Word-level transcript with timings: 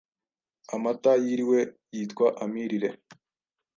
Amata 0.75 1.11
yiriwe 1.23 1.59
yitwa 1.95 2.27
Amirire 2.43 2.89